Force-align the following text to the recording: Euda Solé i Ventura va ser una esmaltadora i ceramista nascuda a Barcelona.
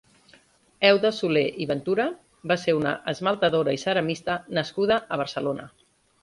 Euda 0.87 1.11
Solé 1.17 1.43
i 1.65 1.67
Ventura 1.71 2.07
va 2.53 2.57
ser 2.61 2.75
una 2.77 2.95
esmaltadora 3.13 3.77
i 3.79 3.83
ceramista 3.83 4.39
nascuda 4.61 4.99
a 5.05 5.21
Barcelona. 5.25 5.71